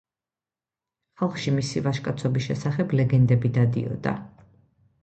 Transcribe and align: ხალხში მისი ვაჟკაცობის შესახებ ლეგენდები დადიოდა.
ხალხში 1.21 1.53
მისი 1.59 1.83
ვაჟკაცობის 1.89 2.49
შესახებ 2.49 2.97
ლეგენდები 3.03 3.53
დადიოდა. 3.61 4.17